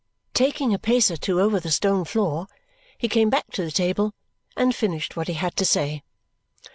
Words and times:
Taking 0.33 0.73
a 0.73 0.79
pace 0.79 1.11
or 1.11 1.15
two 1.15 1.39
over 1.39 1.59
the 1.59 1.69
stone 1.69 2.05
floor, 2.05 2.47
he 2.97 3.07
came 3.07 3.29
back 3.29 3.51
to 3.51 3.63
the 3.63 3.69
table 3.69 4.15
and 4.57 4.73
finished 4.75 5.15
what 5.15 5.27
he 5.27 5.35
had 5.35 5.55
to 5.57 5.63
say. 5.63 6.01